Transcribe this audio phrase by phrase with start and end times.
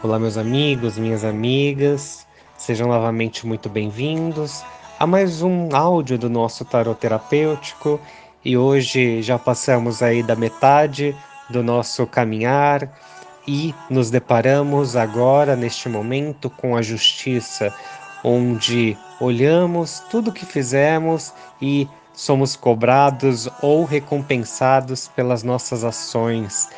[0.00, 2.24] Olá, meus amigos, minhas amigas,
[2.56, 4.62] sejam novamente muito bem-vindos
[4.96, 8.00] a mais um áudio do nosso tarot terapêutico
[8.44, 11.16] e hoje já passamos aí da metade
[11.50, 12.96] do nosso caminhar
[13.44, 17.74] e nos deparamos agora, neste momento, com a justiça,
[18.22, 26.68] onde olhamos tudo que fizemos e somos cobrados ou recompensados pelas nossas ações.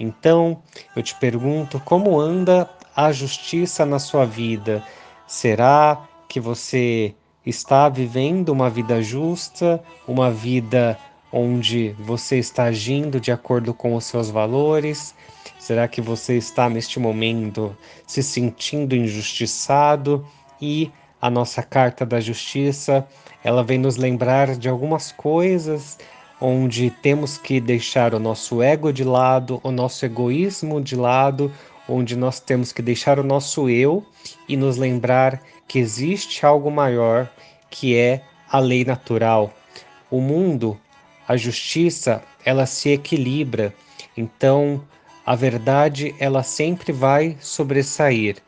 [0.00, 0.62] Então,
[0.96, 4.82] eu te pergunto como anda a justiça na sua vida?
[5.26, 7.14] Será que você
[7.44, 10.98] está vivendo uma vida justa, uma vida
[11.30, 15.14] onde você está agindo de acordo com os seus valores?
[15.58, 20.26] Será que você está neste momento se sentindo injustiçado
[20.60, 23.06] e a nossa carta da justiça,
[23.44, 25.98] ela vem nos lembrar de algumas coisas
[26.40, 31.52] onde temos que deixar o nosso ego de lado, o nosso egoísmo de lado,
[31.88, 34.04] onde nós temos que deixar o nosso eu
[34.48, 37.30] e nos lembrar que existe algo maior,
[37.68, 39.52] que é a lei natural.
[40.10, 40.78] O mundo,
[41.28, 43.74] a justiça, ela se equilibra.
[44.16, 44.82] Então,
[45.26, 48.38] a verdade ela sempre vai sobressair.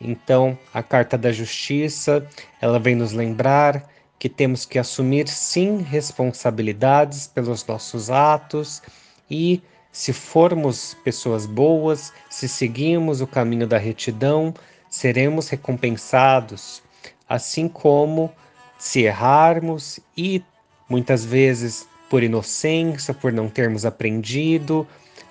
[0.00, 2.26] Então, a carta da justiça,
[2.60, 3.88] ela vem nos lembrar
[4.22, 8.80] que temos que assumir sim responsabilidades pelos nossos atos
[9.28, 14.54] e se formos pessoas boas, se seguirmos o caminho da retidão,
[14.88, 16.84] seremos recompensados,
[17.28, 18.30] assim como
[18.78, 20.40] se errarmos e
[20.88, 24.86] muitas vezes por inocência, por não termos aprendido,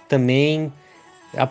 [0.10, 0.70] também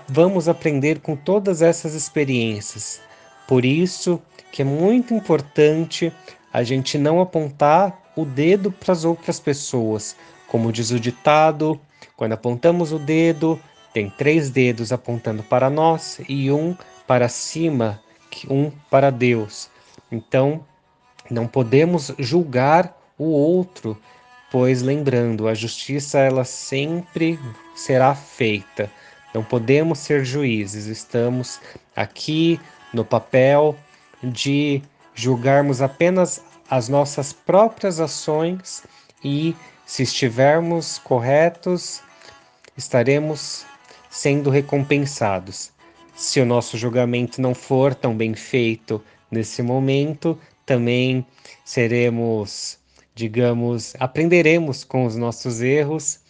[0.06, 3.00] vamos aprender com todas essas experiências.
[3.48, 4.20] Por isso
[4.52, 6.12] que é muito importante
[6.52, 10.16] a gente não apontar o dedo para as outras pessoas.
[10.48, 11.80] Como diz o ditado,
[12.16, 13.60] quando apontamos o dedo,
[13.92, 18.00] tem três dedos apontando para nós e um para cima,
[18.48, 19.70] um para Deus.
[20.10, 20.64] Então,
[21.30, 23.96] não podemos julgar o outro,
[24.50, 27.38] pois lembrando, a justiça ela sempre
[27.74, 28.90] será feita.
[29.32, 31.60] Não podemos ser juízes, estamos
[31.94, 32.60] aqui
[32.92, 33.76] no papel
[34.22, 34.82] de
[35.20, 38.82] julgarmos apenas as nossas próprias ações
[39.24, 39.54] e,
[39.84, 42.02] se estivermos corretos,
[42.76, 43.66] estaremos
[44.08, 45.72] sendo recompensados.
[46.14, 51.26] Se o nosso julgamento não for tão bem feito nesse momento, também
[51.64, 52.78] seremos,
[53.14, 56.20] digamos, aprenderemos com os nossos erros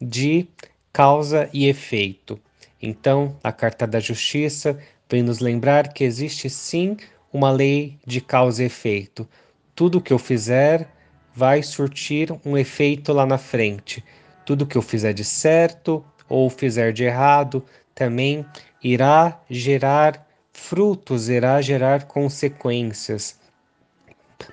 [0.00, 0.48] de
[0.92, 2.40] causa e efeito.
[2.80, 6.96] Então, a carta da justiça vem nos lembrar que existe sim
[7.32, 9.28] uma lei de causa e efeito.
[9.74, 10.88] Tudo que eu fizer
[11.34, 14.04] vai surtir um efeito lá na frente.
[14.44, 17.64] Tudo que eu fizer de certo ou fizer de errado
[17.94, 18.44] também
[18.82, 23.38] irá gerar frutos, irá gerar consequências.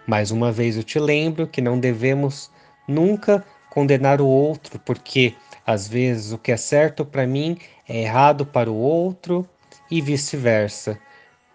[0.05, 2.51] Mais uma vez eu te lembro que não devemos
[2.87, 7.57] nunca condenar o outro, porque às vezes o que é certo para mim
[7.87, 9.47] é errado para o outro
[9.89, 10.99] e vice-versa.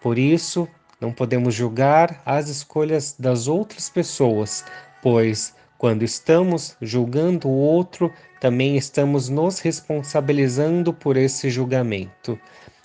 [0.01, 0.67] Por isso,
[1.03, 4.63] não podemos julgar as escolhas das outras pessoas,
[5.01, 8.09] pois quando estamos julgando o outro,
[8.39, 12.39] também estamos nos responsabilizando por esse julgamento.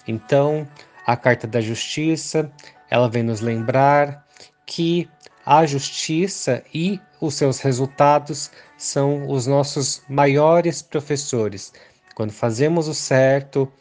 [0.04, 0.66] Então,
[1.06, 2.50] a carta da justiça,
[2.90, 4.26] ela vem nos lembrar
[4.66, 5.08] que
[5.46, 11.72] a justiça e os seus resultados são os nossos maiores professores.
[12.16, 13.72] Quando fazemos o certo,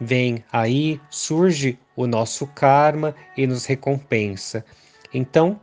[0.00, 4.64] vem aí, surge o nosso karma e nos recompensa.
[5.12, 5.60] Então,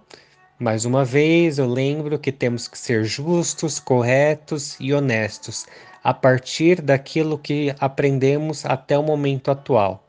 [0.60, 5.66] mais uma vez, eu lembro que temos que ser justos, corretos e honestos
[6.04, 10.04] a partir daquilo que aprendemos até o momento atual.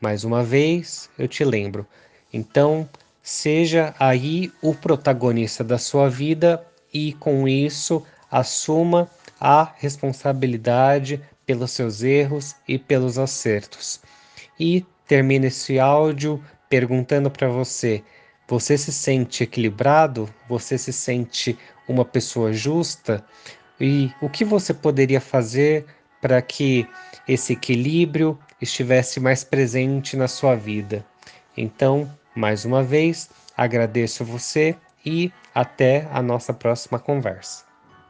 [0.00, 1.86] Mais uma vez, eu te lembro.
[2.32, 2.88] Então,
[3.22, 9.08] seja aí o protagonista da sua vida e com isso assuma
[9.40, 14.02] a responsabilidade pelos seus erros e pelos acertos.
[14.60, 18.04] E termino esse áudio perguntando para você:
[18.46, 20.28] você se sente equilibrado?
[20.46, 21.58] Você se sente
[21.88, 23.24] uma pessoa justa?
[23.80, 25.86] E o que você poderia fazer
[26.20, 26.86] para que
[27.26, 31.02] esse equilíbrio estivesse mais presente na sua vida?
[31.56, 37.67] Então, mais uma vez, agradeço você e até a nossa próxima conversa.